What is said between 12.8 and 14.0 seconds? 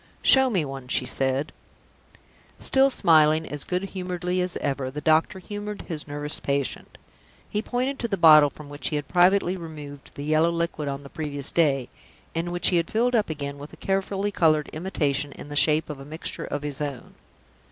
filled up again with a